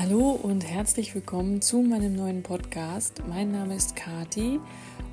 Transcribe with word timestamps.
Hallo 0.00 0.30
und 0.30 0.64
herzlich 0.64 1.12
willkommen 1.16 1.60
zu 1.60 1.82
meinem 1.82 2.14
neuen 2.14 2.44
Podcast. 2.44 3.20
Mein 3.28 3.50
Name 3.50 3.74
ist 3.74 3.96
Kati 3.96 4.60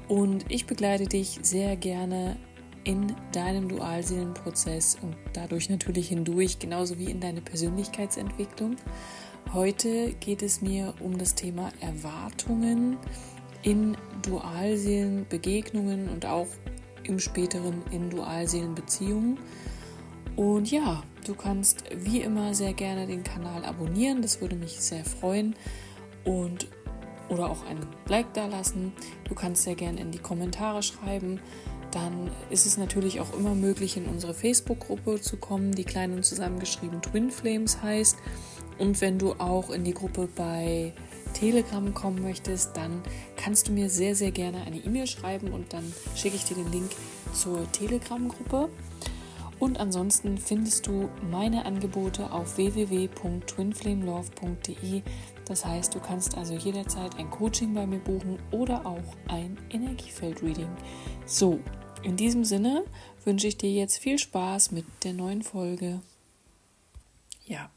und 0.07 0.45
ich 0.47 0.67
begleite 0.67 1.07
dich 1.07 1.39
sehr 1.41 1.75
gerne 1.75 2.37
in 2.83 3.15
deinem 3.31 3.67
Dualseelenprozess 3.67 4.99
und 5.01 5.15
dadurch 5.33 5.71
natürlich 5.71 6.09
hindurch, 6.09 6.59
genauso 6.59 6.99
wie 6.99 7.09
in 7.09 7.19
deine 7.19 7.41
Persönlichkeitsentwicklung. 7.41 8.75
Heute 9.53 10.13
geht 10.19 10.43
es 10.43 10.61
mir 10.61 10.93
um 10.99 11.17
das 11.17 11.33
Thema 11.33 11.71
Erwartungen 11.79 12.97
in 13.63 13.97
Dualseelenbegegnungen 14.21 16.09
und 16.09 16.27
auch 16.27 16.47
im 17.01 17.17
späteren 17.17 17.81
in 17.89 18.11
Dualseelenbeziehungen. 18.11 19.39
Und 20.35 20.69
ja, 20.69 21.01
du 21.27 21.35
kannst 21.35 21.83
wie 21.93 22.21
immer 22.21 22.53
sehr 22.53 22.73
gerne 22.73 23.07
den 23.07 23.23
Kanal 23.23 23.65
abonnieren, 23.65 24.21
das 24.21 24.41
würde 24.41 24.55
mich 24.55 24.79
sehr 24.79 25.05
freuen. 25.05 25.55
Und 26.23 26.67
oder 27.29 27.49
auch 27.49 27.65
ein 27.65 27.79
Like 28.07 28.33
da 28.33 28.45
lassen. 28.45 28.93
Du 29.27 29.35
kannst 29.35 29.63
sehr 29.63 29.75
gerne 29.75 29.99
in 29.99 30.11
die 30.11 30.19
Kommentare 30.19 30.83
schreiben. 30.83 31.39
Dann 31.91 32.29
ist 32.49 32.65
es 32.65 32.77
natürlich 32.77 33.19
auch 33.19 33.33
immer 33.37 33.55
möglich, 33.55 33.97
in 33.97 34.05
unsere 34.05 34.33
Facebook-Gruppe 34.33 35.21
zu 35.21 35.37
kommen, 35.37 35.71
die 35.71 35.85
klein 35.85 36.13
und 36.13 36.25
zusammengeschrieben 36.25 37.01
Twin 37.01 37.31
Flames 37.31 37.81
heißt. 37.81 38.17
Und 38.77 38.99
wenn 39.01 39.17
du 39.17 39.33
auch 39.33 39.69
in 39.69 39.83
die 39.83 39.93
Gruppe 39.93 40.27
bei 40.35 40.93
Telegram 41.33 41.93
kommen 41.93 42.21
möchtest, 42.21 42.75
dann 42.75 43.01
kannst 43.37 43.67
du 43.67 43.71
mir 43.71 43.89
sehr, 43.89 44.15
sehr 44.15 44.31
gerne 44.31 44.63
eine 44.65 44.77
E-Mail 44.77 45.07
schreiben 45.07 45.53
und 45.53 45.71
dann 45.71 45.93
schicke 46.15 46.35
ich 46.35 46.43
dir 46.43 46.55
den 46.55 46.71
Link 46.71 46.91
zur 47.33 47.71
Telegram-Gruppe. 47.71 48.69
Und 49.59 49.79
ansonsten 49.79 50.37
findest 50.37 50.85
du 50.87 51.09
meine 51.31 51.65
Angebote 51.65 52.31
auf 52.31 52.57
www.twinflamelove.de. 52.57 55.01
Das 55.45 55.65
heißt, 55.65 55.95
du 55.95 55.99
kannst 55.99 56.37
also 56.37 56.55
jederzeit 56.55 57.17
ein 57.17 57.29
Coaching 57.29 57.73
bei 57.73 57.87
mir 57.87 57.99
buchen 57.99 58.37
oder 58.51 58.85
auch 58.85 59.15
ein 59.27 59.57
Energiefeld-Reading. 59.69 60.69
So, 61.25 61.61
in 62.03 62.17
diesem 62.17 62.43
Sinne 62.43 62.83
wünsche 63.23 63.47
ich 63.47 63.57
dir 63.57 63.71
jetzt 63.71 63.97
viel 63.97 64.19
Spaß 64.19 64.71
mit 64.71 64.85
der 65.03 65.13
neuen 65.13 65.41
Folge. 65.41 66.01
Ja, 67.45 67.69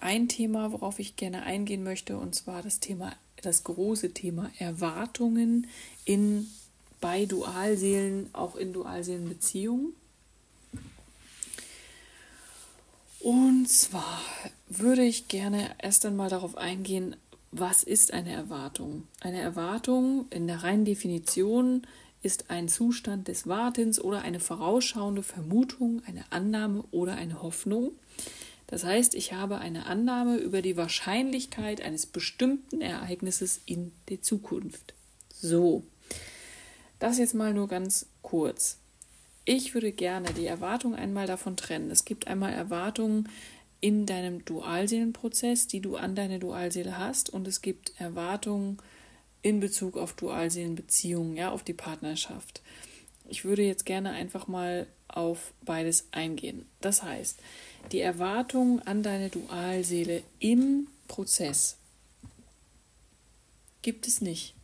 ein 0.00 0.28
Thema, 0.28 0.72
worauf 0.72 0.98
ich 0.98 1.16
gerne 1.16 1.42
eingehen 1.42 1.82
möchte, 1.82 2.18
und 2.18 2.34
zwar 2.34 2.62
das 2.62 2.80
Thema, 2.80 3.12
das 3.42 3.64
große 3.64 4.14
Thema 4.14 4.50
Erwartungen 4.58 5.66
in 6.04 6.48
bei 7.00 7.26
Dualseelen, 7.26 8.28
auch 8.32 8.56
in 8.56 8.72
Dualseelenbeziehungen. 8.72 9.92
Und 13.20 13.68
zwar 13.68 14.20
würde 14.68 15.02
ich 15.02 15.28
gerne 15.28 15.74
erst 15.82 16.06
einmal 16.06 16.28
darauf 16.28 16.56
eingehen, 16.56 17.16
was 17.50 17.82
ist 17.82 18.12
eine 18.12 18.32
Erwartung? 18.32 19.08
Eine 19.20 19.40
Erwartung 19.40 20.26
in 20.30 20.46
der 20.46 20.62
reinen 20.62 20.84
Definition 20.84 21.86
ist 22.22 22.50
ein 22.50 22.68
Zustand 22.68 23.28
des 23.28 23.46
Wartens 23.46 24.00
oder 24.00 24.22
eine 24.22 24.40
vorausschauende 24.40 25.22
Vermutung, 25.22 26.02
eine 26.06 26.24
Annahme 26.30 26.84
oder 26.90 27.14
eine 27.14 27.42
Hoffnung. 27.42 27.92
Das 28.66 28.84
heißt, 28.84 29.14
ich 29.14 29.32
habe 29.32 29.58
eine 29.58 29.86
Annahme 29.86 30.36
über 30.36 30.60
die 30.60 30.76
Wahrscheinlichkeit 30.76 31.80
eines 31.80 32.06
bestimmten 32.06 32.82
Ereignisses 32.82 33.60
in 33.64 33.92
der 34.10 34.20
Zukunft. 34.20 34.94
So, 35.32 35.84
das 36.98 37.18
jetzt 37.18 37.34
mal 37.34 37.54
nur 37.54 37.68
ganz 37.68 38.06
kurz. 38.20 38.78
Ich 39.50 39.72
würde 39.72 39.92
gerne 39.92 40.34
die 40.34 40.44
Erwartung 40.44 40.94
einmal 40.94 41.26
davon 41.26 41.56
trennen. 41.56 41.90
Es 41.90 42.04
gibt 42.04 42.26
einmal 42.26 42.52
Erwartungen 42.52 43.30
in 43.80 44.04
deinem 44.04 44.44
Dualseelenprozess, 44.44 45.66
die 45.66 45.80
du 45.80 45.96
an 45.96 46.14
deine 46.14 46.38
Dualseele 46.38 46.98
hast, 46.98 47.30
und 47.30 47.48
es 47.48 47.62
gibt 47.62 47.98
Erwartungen 47.98 48.76
in 49.40 49.58
Bezug 49.58 49.96
auf 49.96 50.12
Dualseelenbeziehungen, 50.12 51.34
ja, 51.34 51.50
auf 51.50 51.62
die 51.62 51.72
Partnerschaft. 51.72 52.60
Ich 53.26 53.46
würde 53.46 53.62
jetzt 53.62 53.86
gerne 53.86 54.10
einfach 54.10 54.48
mal 54.48 54.86
auf 55.08 55.54
beides 55.64 56.08
eingehen. 56.10 56.66
Das 56.82 57.02
heißt, 57.02 57.40
die 57.90 58.00
Erwartungen 58.00 58.82
an 58.82 59.02
deine 59.02 59.30
Dualseele 59.30 60.24
im 60.40 60.88
Prozess 61.06 61.78
gibt 63.80 64.06
es 64.06 64.20
nicht. 64.20 64.54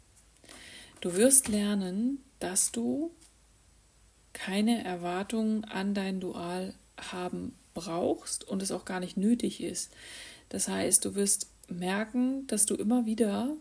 Du 1.00 1.16
wirst 1.16 1.48
lernen, 1.48 2.22
dass 2.38 2.70
du 2.70 3.10
keine 4.34 4.84
Erwartungen 4.84 5.64
an 5.64 5.94
dein 5.94 6.20
Dual 6.20 6.74
haben 6.98 7.54
brauchst 7.72 8.44
und 8.44 8.62
es 8.62 8.70
auch 8.70 8.84
gar 8.84 9.00
nicht 9.00 9.16
nötig 9.16 9.62
ist. 9.62 9.90
Das 10.50 10.68
heißt, 10.68 11.04
du 11.04 11.14
wirst 11.14 11.48
merken, 11.68 12.46
dass 12.46 12.66
du 12.66 12.74
immer 12.74 13.06
wieder, 13.06 13.56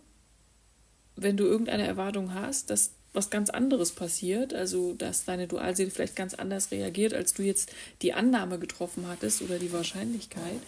wenn 1.16 1.38
du 1.38 1.46
irgendeine 1.46 1.88
Erwartung 1.88 2.34
hast, 2.34 2.70
dass 2.70 2.92
was 3.14 3.30
ganz 3.30 3.50
anderes 3.50 3.92
passiert, 3.92 4.54
also 4.54 4.94
dass 4.94 5.26
deine 5.26 5.48
Dualseele 5.48 5.92
vielleicht 5.92 6.16
ganz 6.16 6.34
anders 6.34 6.72
reagiert, 6.72 7.14
als 7.14 7.34
du 7.34 7.44
jetzt 7.44 7.72
die 8.02 8.14
Annahme 8.14 8.58
getroffen 8.58 9.08
hattest 9.08 9.42
oder 9.42 9.60
die 9.60 9.72
Wahrscheinlichkeit. 9.72 10.60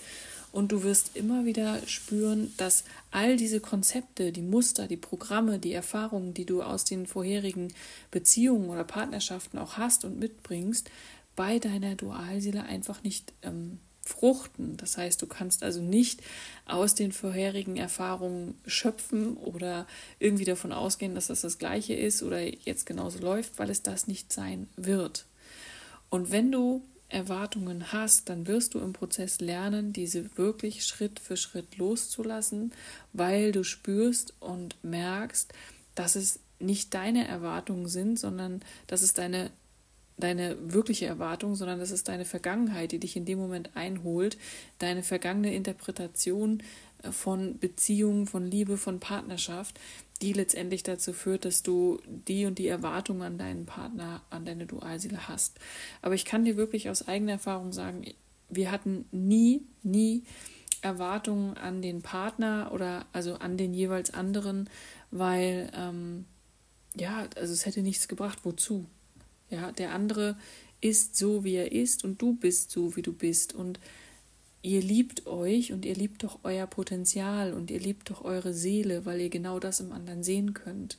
Und 0.56 0.72
du 0.72 0.84
wirst 0.84 1.18
immer 1.18 1.44
wieder 1.44 1.86
spüren, 1.86 2.54
dass 2.56 2.86
all 3.12 3.36
diese 3.36 3.60
Konzepte, 3.60 4.32
die 4.32 4.42
Muster, 4.42 4.88
die 4.88 4.96
Programme, 4.96 5.60
die 5.60 5.74
Erfahrungen, 5.74 6.34
die 6.34 6.46
du 6.46 6.64
aus 6.64 6.86
den 6.86 7.08
vorherigen 7.08 7.74
Beziehungen 8.10 8.70
oder 8.70 8.86
Partnerschaften 8.86 9.58
auch 9.58 9.76
hast 9.76 10.06
und 10.06 10.18
mitbringst, 10.18 10.90
bei 11.36 11.60
deiner 11.60 11.96
Dualseele 11.96 12.64
einfach 12.64 13.04
nicht 13.04 13.34
ähm, 13.42 13.80
fruchten. 14.02 14.78
Das 14.78 14.98
heißt, 14.98 15.22
du 15.22 15.28
kannst 15.28 15.62
also 15.62 15.82
nicht 15.82 16.22
aus 16.66 16.96
den 16.96 17.12
vorherigen 17.12 17.76
Erfahrungen 17.76 18.58
schöpfen 18.66 19.36
oder 19.36 19.86
irgendwie 20.20 20.46
davon 20.46 20.72
ausgehen, 20.72 21.16
dass 21.16 21.28
das 21.28 21.42
das 21.42 21.58
gleiche 21.58 21.96
ist 21.96 22.24
oder 22.24 22.40
jetzt 22.40 22.86
genauso 22.86 23.20
läuft, 23.20 23.60
weil 23.60 23.70
es 23.70 23.84
das 23.84 24.08
nicht 24.08 24.32
sein 24.32 24.70
wird. 24.78 25.26
Und 26.10 26.32
wenn 26.32 26.50
du 26.50 26.82
Erwartungen 27.16 27.94
hast, 27.94 28.30
dann 28.30 28.46
wirst 28.46 28.74
du 28.74 28.80
im 28.80 28.94
Prozess 28.94 29.40
lernen, 29.40 29.94
diese 29.94 30.38
wirklich 30.38 30.86
Schritt 30.86 31.20
für 31.20 31.38
Schritt 31.38 31.78
loszulassen, 31.78 32.74
weil 33.14 33.52
du 33.52 33.64
spürst 33.64 34.34
und 34.42 34.76
merkst, 34.84 35.54
dass 35.96 36.16
es 36.16 36.40
nicht 36.60 36.94
deine 36.94 37.28
Erwartungen 37.28 37.88
sind, 37.88 38.20
sondern 38.20 38.62
dass 38.88 39.02
es 39.02 39.14
deine 39.14 39.50
deine 40.18 40.56
wirkliche 40.74 41.08
Erwartung, 41.08 41.56
sondern 41.56 41.80
das 41.80 41.92
ist 41.92 42.08
deine 42.08 42.24
Vergangenheit, 42.24 42.94
die 42.94 43.00
dich 43.00 43.18
in 43.18 43.26
dem 43.26 43.38
Moment 43.38 43.72
einholt, 43.76 44.38
deine 44.80 45.04
vergangene 45.04 45.54
Interpretation 45.54 46.64
äh, 47.04 47.12
von 47.12 47.60
Beziehungen, 47.60 48.26
von 48.26 48.50
Liebe, 48.50 48.78
von 48.78 49.00
Partnerschaft, 49.00 49.78
die 50.22 50.34
letztendlich 50.34 50.84
dazu 50.84 51.14
führt, 51.14 51.46
dass 51.46 51.62
du 51.62 52.00
die 52.06 52.46
und 52.46 52.58
die 52.58 52.68
Erwartungen 52.68 53.22
an 53.22 53.38
deinen 53.38 53.66
Partner, 53.66 54.22
an 54.30 54.46
deine 54.46 54.66
Dualseele 54.66 55.28
hast. 55.28 55.60
Aber 56.02 56.16
ich 56.16 56.26
kann 56.26 56.46
dir 56.46 56.56
wirklich 56.56 56.90
aus 56.90 57.08
eigener 57.08 57.34
Erfahrung 57.34 57.74
sagen, 57.74 58.06
wir 58.50 58.72
hatten 58.72 59.06
nie, 59.12 59.64
nie 59.84 60.24
Erwartungen 60.82 61.58
an 61.58 61.82
den 61.82 62.02
Partner 62.02 62.70
oder 62.74 63.06
also 63.12 63.36
an 63.36 63.58
den 63.58 63.74
jeweils 63.74 64.14
anderen, 64.14 64.70
weil 65.12 65.70
ähm, 65.76 66.26
ja, 66.96 67.28
also 67.36 67.52
es 67.54 67.66
hätte 67.66 67.82
nichts 67.82 68.08
gebracht. 68.08 68.40
Wozu? 68.44 68.86
Ja, 69.50 69.72
der 69.72 69.92
andere 69.92 70.38
ist 70.82 71.18
so, 71.18 71.44
wie 71.44 71.56
er 71.56 71.72
ist 71.72 72.04
und 72.04 72.22
du 72.22 72.34
bist 72.34 72.72
so, 72.72 72.96
wie 72.96 73.02
du 73.02 73.14
bist 73.14 73.54
und 73.54 73.80
ihr 74.66 74.82
liebt 74.82 75.28
euch 75.28 75.72
und 75.72 75.86
ihr 75.86 75.94
liebt 75.94 76.24
doch 76.24 76.40
euer 76.42 76.66
Potenzial 76.66 77.54
und 77.54 77.70
ihr 77.70 77.80
liebt 77.80 78.10
doch 78.10 78.26
eure 78.26 78.52
Seele, 78.52 79.06
weil 79.06 79.22
ihr 79.22 79.30
genau 79.30 79.60
das 79.60 79.80
im 79.80 79.92
anderen 79.92 80.24
sehen 80.24 80.56
könnt. 80.56 80.98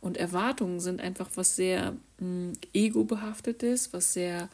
Und 0.00 0.16
Erwartungen 0.16 0.80
sind 0.80 1.02
einfach 1.02 1.28
was 1.34 1.54
sehr 1.54 1.96
mm, 2.18 2.52
ego-behaftetes, 2.72 3.92
was 3.92 4.14
sehr 4.14 4.48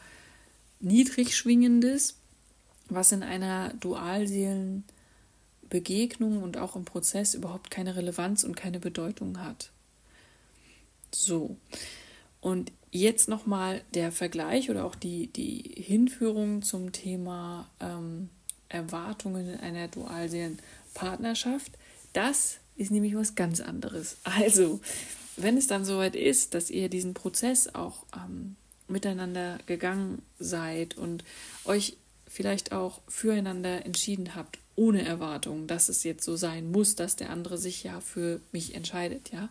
niedrig 0.81 1.33
schwingendes, 1.35 2.17
was 2.89 3.13
in 3.13 3.23
einer 3.23 3.73
Dualseelenbegegnung 3.75 6.43
und 6.43 6.57
auch 6.57 6.75
im 6.75 6.83
Prozess 6.83 7.35
überhaupt 7.35 7.71
keine 7.71 7.95
Relevanz 7.95 8.43
und 8.43 8.57
keine 8.57 8.81
Bedeutung 8.81 9.41
hat. 9.41 9.71
So. 11.13 11.55
Und 12.41 12.73
jetzt 12.91 13.29
nochmal 13.29 13.81
der 13.93 14.11
Vergleich 14.11 14.69
oder 14.69 14.83
auch 14.83 14.95
die, 14.95 15.27
die 15.27 15.81
Hinführung 15.81 16.63
zum 16.63 16.91
Thema 16.91 17.69
ähm, 17.79 18.29
Erwartungen 18.71 19.53
in 19.53 19.59
einer 19.59 19.87
Dualseelenpartnerschaft. 19.87 21.71
Das 22.13 22.57
ist 22.75 22.91
nämlich 22.91 23.15
was 23.15 23.35
ganz 23.35 23.61
anderes. 23.61 24.17
Also, 24.23 24.81
wenn 25.37 25.57
es 25.57 25.67
dann 25.67 25.85
soweit 25.85 26.15
ist, 26.15 26.53
dass 26.53 26.69
ihr 26.69 26.89
diesen 26.89 27.13
Prozess 27.13 27.73
auch 27.73 28.05
ähm, 28.15 28.55
miteinander 28.87 29.59
gegangen 29.65 30.21
seid 30.39 30.97
und 30.97 31.23
euch 31.65 31.97
vielleicht 32.27 32.71
auch 32.71 33.01
füreinander 33.07 33.85
entschieden 33.85 34.35
habt, 34.35 34.59
ohne 34.75 35.05
Erwartung, 35.05 35.67
dass 35.67 35.89
es 35.89 36.03
jetzt 36.03 36.23
so 36.23 36.35
sein 36.35 36.71
muss, 36.71 36.95
dass 36.95 37.15
der 37.15 37.29
andere 37.29 37.57
sich 37.57 37.83
ja 37.83 37.99
für 37.99 38.39
mich 38.51 38.73
entscheidet, 38.73 39.31
ja, 39.31 39.49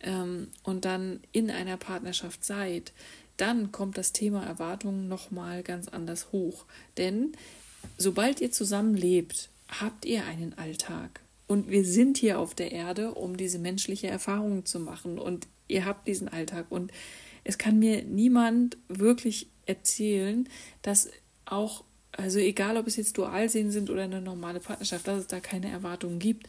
ähm, 0.00 0.48
und 0.62 0.84
dann 0.84 1.20
in 1.32 1.50
einer 1.50 1.76
Partnerschaft 1.76 2.44
seid, 2.44 2.92
dann 3.36 3.72
kommt 3.72 3.96
das 3.96 4.12
Thema 4.12 4.44
Erwartungen 4.44 5.08
nochmal 5.08 5.62
ganz 5.62 5.88
anders 5.88 6.30
hoch. 6.32 6.66
Denn 6.96 7.32
sobald 7.98 8.40
ihr 8.40 8.50
zusammenlebt, 8.50 9.50
habt 9.68 10.04
ihr 10.04 10.24
einen 10.24 10.56
Alltag. 10.58 11.20
Und 11.46 11.68
wir 11.68 11.84
sind 11.84 12.16
hier 12.16 12.38
auf 12.38 12.54
der 12.54 12.72
Erde, 12.72 13.14
um 13.14 13.36
diese 13.36 13.58
menschliche 13.58 14.06
Erfahrung 14.06 14.64
zu 14.66 14.78
machen. 14.78 15.18
Und 15.18 15.48
ihr 15.68 15.84
habt 15.84 16.06
diesen 16.06 16.28
Alltag. 16.28 16.66
Und 16.70 16.92
es 17.44 17.58
kann 17.58 17.78
mir 17.78 18.04
niemand 18.04 18.76
wirklich 18.88 19.48
erzählen, 19.66 20.48
dass 20.82 21.08
auch, 21.46 21.84
also 22.12 22.38
egal 22.38 22.76
ob 22.76 22.86
es 22.86 22.96
jetzt 22.96 23.18
Dualsehen 23.18 23.70
sind 23.70 23.90
oder 23.90 24.02
eine 24.02 24.20
normale 24.20 24.60
Partnerschaft, 24.60 25.08
dass 25.08 25.20
es 25.20 25.26
da 25.26 25.40
keine 25.40 25.70
Erwartungen 25.70 26.18
gibt. 26.18 26.48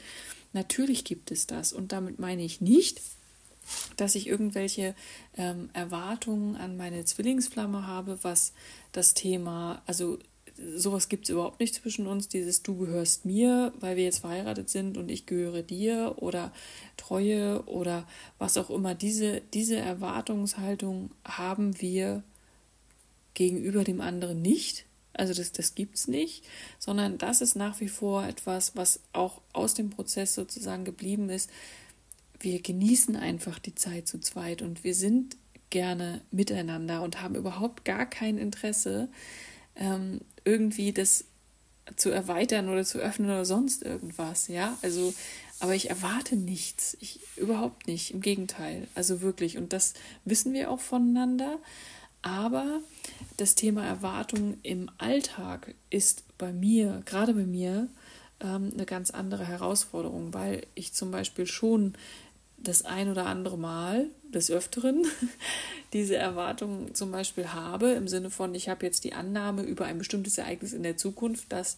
Natürlich 0.54 1.04
gibt 1.04 1.31
es 1.31 1.48
das. 1.48 1.74
Und 1.74 1.92
damit 1.92 2.19
meine 2.19 2.44
ich 2.44 2.62
nicht, 2.62 3.01
dass 3.95 4.16
ich 4.16 4.27
irgendwelche 4.27 4.95
ähm, 5.38 5.69
Erwartungen 5.74 6.56
an 6.56 6.77
meine 6.77 7.06
Zwillingsflamme 7.06 7.88
habe, 7.88 8.19
was 8.22 8.54
das 8.92 9.13
Thema, 9.13 9.81
also 9.86 10.19
sowas 10.75 11.10
gibt 11.10 11.25
es 11.25 11.30
überhaupt 11.30 11.60
nicht 11.60 11.75
zwischen 11.75 12.08
uns, 12.08 12.28
dieses 12.28 12.63
du 12.63 12.78
gehörst 12.78 13.25
mir, 13.25 13.74
weil 13.80 13.96
wir 13.96 14.04
jetzt 14.04 14.19
verheiratet 14.19 14.69
sind 14.69 14.98
und 14.98 15.10
ich 15.10 15.25
gehöre 15.25 15.63
dir 15.63 16.16
oder 16.18 16.52
Treue 16.98 17.63
oder 17.63 18.08
was 18.38 18.58
auch 18.58 18.69
immer. 18.69 18.96
Diese, 18.96 19.42
diese 19.54 19.78
Erwartungshaltung 19.78 21.12
haben 21.25 21.80
wir 21.81 22.24
gegenüber 23.34 23.84
dem 23.84 24.02
anderen 24.02 24.42
nicht. 24.42 24.86
Also 25.13 25.34
das, 25.34 25.52
das 25.52 25.75
gibt 25.75 25.96
es 25.96 26.08
nicht, 26.08 26.46
sondern 26.80 27.18
das 27.18 27.42
ist 27.42 27.56
nach 27.56 27.80
wie 27.81 27.90
vor 27.90 28.25
etwas, 28.25 28.75
was 28.75 29.02
auch 29.13 29.42
aus 29.54 29.74
dem 29.74 29.90
Prozess 29.90 30.36
sozusagen 30.36 30.86
geblieben 30.86 31.30
ist. 31.30 31.50
Wir 32.40 32.62
genießen 32.62 33.16
einfach 33.16 33.60
die 33.60 33.75
Zeit 33.75 34.08
zu 34.08 34.19
zweit 34.19 34.62
und 34.62 34.84
wir 34.84 34.96
sind 34.96 35.36
gerne 35.69 36.22
miteinander 36.31 37.02
und 37.02 37.22
haben 37.22 37.36
überhaupt 37.36 37.86
gar 37.86 38.06
kein 38.06 38.38
Interesse, 38.38 39.10
ähm, 39.75 40.22
irgendwie 40.43 40.93
das 40.93 41.25
zu 41.95 42.09
erweitern 42.09 42.69
oder 42.69 42.83
zu 42.83 42.99
öffnen 42.99 43.29
oder 43.29 43.45
sonst 43.45 43.83
irgendwas, 43.83 44.47
ja. 44.47 44.77
Also, 44.81 45.13
aber 45.59 45.75
ich 45.75 45.89
erwarte 45.89 46.35
nichts, 46.35 46.97
ich 46.99 47.19
überhaupt 47.35 47.88
nicht, 47.88 48.11
im 48.11 48.21
Gegenteil, 48.21 48.88
also 48.95 49.21
wirklich. 49.21 49.57
Und 49.57 49.73
das 49.73 49.93
wissen 50.25 50.53
wir 50.53 50.71
auch 50.71 50.79
voneinander. 50.79 51.57
Aber 52.21 52.81
das 53.38 53.55
Thema 53.55 53.85
Erwartung 53.85 54.57
im 54.61 54.91
Alltag 54.99 55.73
ist 55.89 56.23
bei 56.38 56.53
mir, 56.53 57.01
gerade 57.05 57.33
bei 57.33 57.45
mir, 57.45 57.88
ähm, 58.39 58.71
eine 58.73 58.85
ganz 58.85 59.11
andere 59.11 59.45
Herausforderung, 59.45 60.33
weil 60.33 60.65
ich 60.75 60.93
zum 60.93 61.11
Beispiel 61.11 61.47
schon 61.47 61.95
das 62.57 62.85
ein 62.85 63.09
oder 63.09 63.25
andere 63.25 63.57
Mal 63.57 64.07
des 64.36 64.51
Öfteren 64.51 65.06
diese 65.94 66.16
Erwartung 66.16 66.94
zum 66.94 67.12
Beispiel 67.12 67.50
habe, 67.54 67.92
im 67.92 68.07
Sinne 68.07 68.30
von, 68.30 68.56
ich 68.56 68.69
habe 68.69 68.86
jetzt 68.86 69.04
die 69.04 69.13
Annahme 69.13 69.63
über 69.63 69.86
ein 69.86 69.98
bestimmtes 69.98 70.38
Ereignis 70.38 70.74
in 70.74 70.83
der 70.83 70.98
Zukunft, 70.98 71.51
dass, 71.51 71.78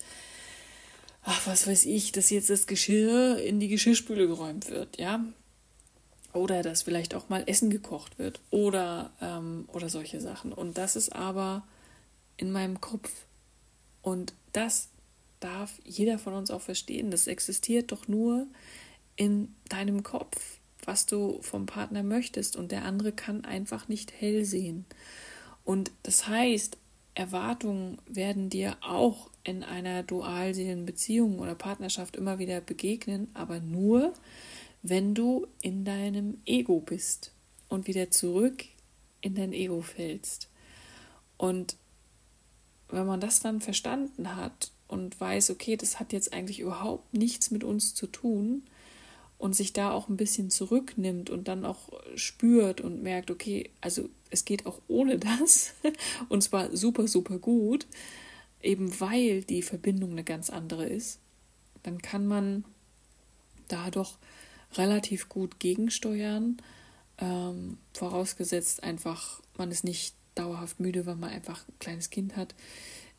ach, 1.24 1.48
was 1.48 1.68
weiß 1.68 1.86
ich, 1.86 2.12
dass 2.12 2.30
jetzt 2.30 2.50
das 2.50 2.68
Geschirr 2.68 3.38
in 3.38 3.60
die 3.60 3.68
Geschirrspüle 3.70 4.28
geräumt 4.28 4.70
wird, 4.70 4.98
ja. 4.98 5.24
Oder 6.34 6.64
dass 6.64 6.82
vielleicht 6.82 7.14
auch 7.14 7.30
mal 7.30 7.44
Essen 7.46 7.70
gekocht 7.70 8.18
wird 8.18 8.40
oder, 8.50 9.12
ähm, 9.22 9.66
oder 9.72 9.90
solche 9.90 10.20
Sachen. 10.20 10.52
Und 10.52 10.80
das 10.80 10.96
ist 10.96 11.14
aber 11.14 11.64
in 12.38 12.52
meinem 12.52 12.82
Kopf. 12.82 13.12
Und 14.02 14.34
das 14.52 14.90
darf 15.40 15.80
jeder 15.84 16.18
von 16.18 16.34
uns 16.34 16.50
auch 16.50 16.62
verstehen. 16.62 17.12
Das 17.12 17.28
existiert 17.28 17.92
doch 17.92 18.08
nur 18.08 18.48
in 19.16 19.54
deinem 19.70 20.02
Kopf 20.02 20.60
was 20.86 21.06
du 21.06 21.42
vom 21.42 21.66
Partner 21.66 22.04
möchtest 22.04 22.56
und 22.56 22.72
der 22.72 22.86
andere 22.86 23.12
kann 23.12 23.46
einfach 23.46 23.88
nicht 23.88 24.14
hell 24.20 24.46
sehen. 24.46 24.86
Und 25.64 25.92
das 26.04 26.28
heißt, 26.28 26.78
Erwartungen 27.16 28.00
werden 28.08 28.50
dir 28.50 28.78
auch 28.82 29.30
in 29.44 29.64
einer 29.64 30.04
dualseelen 30.04 30.86
Beziehung 30.86 31.40
oder 31.40 31.56
Partnerschaft 31.56 32.16
immer 32.16 32.40
wieder 32.40 32.60
begegnen, 32.62 33.28
aber 33.34 33.60
nur, 33.60 34.14
wenn 34.82 35.14
du 35.14 35.48
in 35.62 35.86
deinem 35.86 36.40
Ego 36.46 36.80
bist 36.80 37.32
und 37.70 37.88
wieder 37.88 38.10
zurück 38.12 38.66
in 39.22 39.36
dein 39.36 39.54
Ego 39.54 39.82
fällst. 39.82 40.50
Und 41.38 41.78
wenn 42.90 43.06
man 43.06 43.20
das 43.20 43.40
dann 43.40 43.62
verstanden 43.62 44.36
hat 44.36 44.72
und 44.88 45.20
weiß, 45.20 45.50
okay, 45.52 45.78
das 45.78 46.00
hat 46.00 46.14
jetzt 46.14 46.34
eigentlich 46.34 46.60
überhaupt 46.60 47.14
nichts 47.14 47.52
mit 47.52 47.64
uns 47.64 47.96
zu 47.96 48.08
tun, 48.08 48.64
und 49.44 49.54
sich 49.57 49.74
da 49.74 49.92
auch 49.92 50.07
ein 50.07 50.16
bisschen 50.16 50.50
zurücknimmt 50.50 51.30
und 51.30 51.50
dann 51.50 51.66
auch 51.66 51.90
spürt 52.16 52.80
und 52.80 53.04
merkt, 53.04 53.30
okay, 53.30 53.72
also 53.81 54.07
es 54.30 54.45
geht 54.45 54.66
auch 54.66 54.80
ohne 54.88 55.19
das 55.19 55.74
und 56.30 56.42
zwar 56.42 56.74
super, 56.74 57.10
super 57.10 57.40
gut, 57.40 57.86
eben 58.62 59.01
weil 59.01 59.44
die 59.44 59.62
Verbindung 59.62 60.12
eine 60.12 60.24
ganz 60.24 60.50
andere 60.50 60.86
ist, 60.86 61.19
dann 61.84 62.01
kann 62.01 62.25
man 62.25 62.63
da 63.68 63.92
doch 63.92 64.18
relativ 64.75 65.28
gut 65.28 65.60
gegensteuern, 65.60 66.56
ähm, 67.18 67.80
vorausgesetzt 67.94 68.81
einfach, 68.81 69.42
man 69.57 69.72
ist 69.72 69.84
nicht 69.84 70.16
dauerhaft 70.36 70.80
müde, 70.80 71.06
weil 71.06 71.18
man 71.18 71.31
einfach 71.31 71.68
ein 71.68 71.80
kleines 71.80 72.10
Kind 72.12 72.38
hat. 72.38 72.56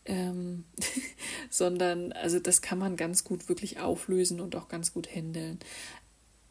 Ähm, 0.06 0.64
sondern 1.50 2.12
also 2.12 2.38
das 2.38 2.60
kann 2.60 2.78
man 2.78 2.96
ganz 2.96 3.24
gut 3.24 3.48
wirklich 3.48 3.80
auflösen 3.80 4.40
und 4.40 4.54
auch 4.54 4.68
ganz 4.68 4.92
gut 4.92 5.06
handeln 5.14 5.58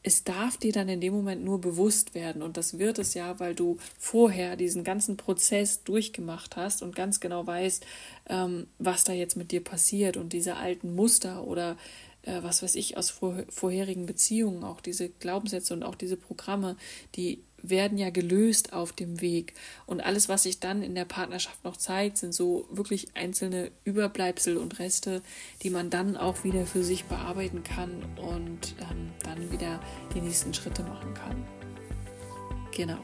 es 0.03 0.25
darf 0.25 0.57
dir 0.57 0.73
dann 0.73 0.89
in 0.89 1.00
dem 1.00 1.13
Moment 1.13 1.44
nur 1.44 1.61
bewusst 1.61 2.13
werden. 2.13 2.41
Und 2.41 2.57
das 2.57 2.77
wird 2.77 3.00
es 3.00 3.13
ja, 3.13 3.39
weil 3.39 3.55
du 3.55 3.77
vorher 3.97 4.57
diesen 4.57 4.83
ganzen 4.83 5.15
Prozess 5.15 5.83
durchgemacht 5.83 6.57
hast 6.57 6.83
und 6.83 6.95
ganz 6.95 7.21
genau 7.21 7.47
weißt, 7.47 7.85
ähm, 8.29 8.67
was 8.79 9.05
da 9.05 9.13
jetzt 9.13 9.38
mit 9.38 9.51
dir 9.51 9.63
passiert 9.63 10.17
und 10.17 10.33
diese 10.33 10.57
alten 10.57 10.94
Muster 10.94 11.47
oder 11.47 11.77
äh, 12.23 12.41
was 12.41 12.63
weiß 12.63 12.75
ich 12.75 12.97
aus 12.97 13.09
vor, 13.09 13.43
vorherigen 13.49 14.05
Beziehungen, 14.05 14.63
auch 14.63 14.81
diese 14.81 15.09
Glaubenssätze 15.09 15.73
und 15.73 15.83
auch 15.83 15.95
diese 15.95 16.17
Programme, 16.17 16.75
die 17.15 17.43
werden 17.63 17.97
ja 17.97 18.09
gelöst 18.09 18.73
auf 18.73 18.91
dem 18.91 19.21
Weg. 19.21 19.53
Und 19.85 20.01
alles, 20.01 20.29
was 20.29 20.43
sich 20.43 20.59
dann 20.59 20.83
in 20.83 20.95
der 20.95 21.05
Partnerschaft 21.05 21.63
noch 21.63 21.77
zeigt, 21.77 22.17
sind 22.17 22.33
so 22.33 22.67
wirklich 22.69 23.15
einzelne 23.15 23.71
Überbleibsel 23.85 24.57
und 24.57 24.79
Reste, 24.79 25.21
die 25.63 25.69
man 25.69 25.89
dann 25.89 26.17
auch 26.17 26.43
wieder 26.43 26.65
für 26.65 26.83
sich 26.83 27.05
bearbeiten 27.05 27.63
kann 27.63 28.03
und 28.17 28.75
ähm, 28.81 29.11
dann 29.23 29.51
wieder 29.51 29.79
die 30.13 30.21
nächsten 30.21 30.53
Schritte 30.53 30.83
machen 30.83 31.13
kann. 31.13 31.45
Genau. 32.75 32.99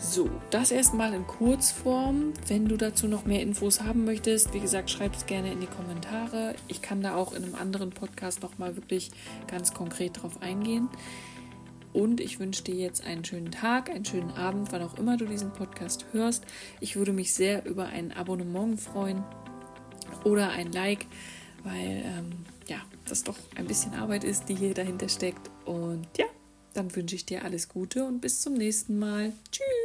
So, 0.00 0.30
das 0.50 0.70
erstmal 0.70 1.12
in 1.12 1.26
Kurzform. 1.26 2.32
Wenn 2.46 2.68
du 2.68 2.76
dazu 2.76 3.08
noch 3.08 3.24
mehr 3.24 3.42
Infos 3.42 3.82
haben 3.82 4.04
möchtest, 4.04 4.54
wie 4.54 4.60
gesagt, 4.60 4.90
schreib 4.90 5.14
es 5.14 5.26
gerne 5.26 5.52
in 5.52 5.60
die 5.60 5.66
Kommentare. 5.66 6.54
Ich 6.68 6.82
kann 6.82 7.02
da 7.02 7.16
auch 7.16 7.32
in 7.32 7.42
einem 7.42 7.56
anderen 7.56 7.90
Podcast 7.90 8.42
nochmal 8.42 8.76
wirklich 8.76 9.10
ganz 9.48 9.74
konkret 9.74 10.22
drauf 10.22 10.40
eingehen. 10.40 10.88
Und 11.92 12.20
ich 12.20 12.38
wünsche 12.38 12.62
dir 12.62 12.76
jetzt 12.76 13.04
einen 13.04 13.24
schönen 13.24 13.50
Tag, 13.50 13.90
einen 13.90 14.04
schönen 14.04 14.30
Abend, 14.30 14.70
wann 14.70 14.82
auch 14.82 14.96
immer 14.98 15.16
du 15.16 15.24
diesen 15.24 15.52
Podcast 15.52 16.06
hörst. 16.12 16.44
Ich 16.80 16.94
würde 16.94 17.12
mich 17.12 17.34
sehr 17.34 17.66
über 17.66 17.86
ein 17.86 18.12
Abonnement 18.12 18.80
freuen 18.80 19.24
oder 20.22 20.50
ein 20.50 20.70
Like, 20.70 21.06
weil 21.64 22.04
ähm, 22.04 22.44
ja, 22.68 22.78
das 23.08 23.24
doch 23.24 23.36
ein 23.56 23.66
bisschen 23.66 23.94
Arbeit 23.94 24.22
ist, 24.22 24.48
die 24.48 24.54
hier 24.54 24.74
dahinter 24.74 25.08
steckt. 25.08 25.50
Und 25.64 26.06
ja, 26.16 26.26
dann 26.74 26.94
wünsche 26.94 27.16
ich 27.16 27.26
dir 27.26 27.44
alles 27.44 27.68
Gute 27.68 28.04
und 28.04 28.20
bis 28.20 28.40
zum 28.40 28.54
nächsten 28.54 28.98
Mal. 28.98 29.32
Tschüss. 29.50 29.77